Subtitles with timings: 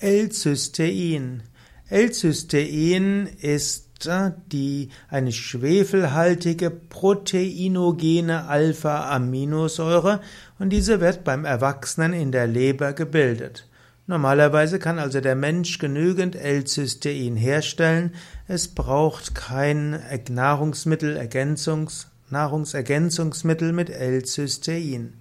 [0.00, 1.42] L-Cystein.
[1.88, 10.20] L-Cystein ist äh, die, eine schwefelhaltige proteinogene Alpha-Aminosäure
[10.58, 13.66] und diese wird beim Erwachsenen in der Leber gebildet.
[14.06, 18.14] Normalerweise kann also der Mensch genügend L-Cystein herstellen.
[18.46, 25.14] Es braucht kein Nahrungsmittelergänzungs Nahrungsergänzungsmittel mit L-Cystein.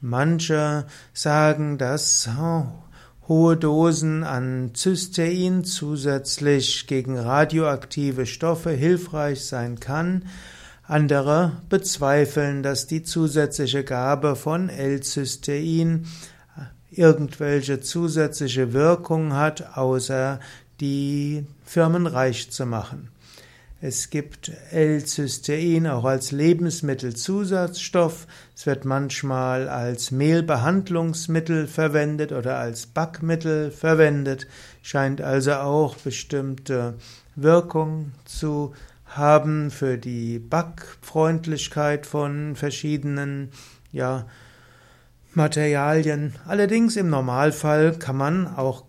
[0.00, 2.66] Manche sagen, dass oh,
[3.28, 10.24] hohe Dosen an Cystein zusätzlich gegen radioaktive Stoffe hilfreich sein kann.
[10.84, 16.06] Andere bezweifeln, dass die zusätzliche Gabe von L-Cystein
[16.90, 20.38] irgendwelche zusätzliche Wirkung hat, außer
[20.80, 23.08] die Firmen reich zu machen.
[23.80, 28.26] Es gibt L-Cystein auch als Lebensmittelzusatzstoff.
[28.54, 34.46] Es wird manchmal als Mehlbehandlungsmittel verwendet oder als Backmittel verwendet,
[34.80, 36.94] scheint also auch bestimmte
[37.34, 38.72] Wirkung zu
[39.04, 43.50] haben für die Backfreundlichkeit von verschiedenen
[43.92, 44.26] ja,
[45.36, 46.32] Materialien.
[46.46, 48.84] Allerdings im Normalfall kann man auch,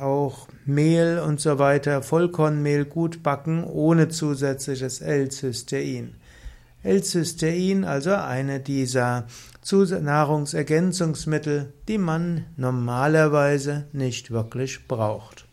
[0.00, 6.14] auch Mehl und so weiter, Vollkornmehl gut backen ohne zusätzliches L-Cystein.
[6.82, 9.26] L-Cystein, also eine dieser
[10.00, 15.49] Nahrungsergänzungsmittel, die man normalerweise nicht wirklich braucht.